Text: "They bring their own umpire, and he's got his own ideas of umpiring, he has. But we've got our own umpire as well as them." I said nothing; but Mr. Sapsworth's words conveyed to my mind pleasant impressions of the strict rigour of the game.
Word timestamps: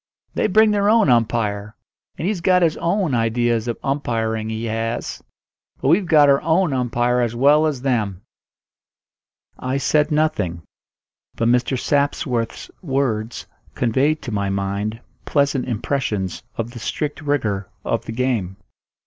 "They 0.33 0.47
bring 0.47 0.71
their 0.71 0.89
own 0.89 1.11
umpire, 1.11 1.75
and 2.17 2.27
he's 2.27 2.41
got 2.41 2.63
his 2.63 2.75
own 2.77 3.13
ideas 3.13 3.67
of 3.67 3.77
umpiring, 3.83 4.49
he 4.49 4.65
has. 4.65 5.21
But 5.79 5.89
we've 5.89 6.07
got 6.07 6.27
our 6.27 6.41
own 6.41 6.73
umpire 6.73 7.21
as 7.21 7.35
well 7.35 7.67
as 7.67 7.83
them." 7.83 8.23
I 9.59 9.77
said 9.77 10.09
nothing; 10.09 10.63
but 11.35 11.49
Mr. 11.49 11.77
Sapsworth's 11.79 12.71
words 12.81 13.45
conveyed 13.75 14.23
to 14.23 14.31
my 14.31 14.49
mind 14.49 14.99
pleasant 15.25 15.67
impressions 15.67 16.41
of 16.57 16.71
the 16.71 16.79
strict 16.79 17.21
rigour 17.21 17.69
of 17.85 18.05
the 18.05 18.11
game. 18.11 18.57